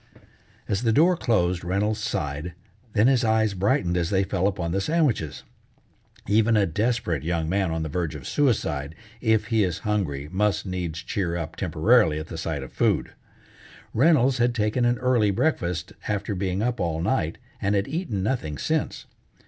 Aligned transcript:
As 0.67 0.81
the 0.81 0.91
door 0.91 1.15
closed 1.15 1.63
Reynolds 1.63 1.99
sighed, 1.99 2.55
then 2.93 3.05
his 3.05 3.23
eyes 3.23 3.53
brightened 3.53 3.95
as 3.97 4.09
they 4.09 4.23
fell 4.23 4.47
upon 4.47 4.71
the 4.71 4.81
sandwiches. 4.81 5.43
Even 6.27 6.57
a 6.57 6.65
desperate 6.65 7.21
young 7.21 7.47
man 7.47 7.69
on 7.69 7.83
the 7.83 7.87
verge 7.87 8.15
of 8.15 8.27
suicide 8.27 8.95
if 9.21 9.49
he 9.53 9.63
is 9.63 9.77
hungry 9.85 10.27
must 10.31 10.65
needs 10.65 11.03
cheer 11.03 11.37
up 11.37 11.55
temporarily 11.55 12.17
at 12.17 12.29
the 12.29 12.37
sight 12.39 12.63
of 12.63 12.73
food. 12.73 13.11
Reynolds 13.93 14.39
had 14.39 14.55
taken 14.55 14.85
an 14.85 14.97
early 14.97 15.29
breakfast 15.29 15.93
after 16.07 16.33
being 16.33 16.63
up 16.63 16.79
all 16.79 16.99
night, 16.99 17.37
and 17.61 17.75
had 17.75 17.87
eaten 17.87 18.23
nothing 18.23 18.57
since. 18.57 19.05